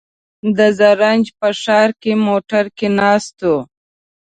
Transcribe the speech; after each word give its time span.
د 0.57 0.59
زرنج 0.79 1.25
په 1.39 1.49
ښار 1.61 1.89
کې 2.01 2.11
موټر 2.27 2.65
کې 2.77 2.87
ناست 2.99 3.37
و. 3.51 3.53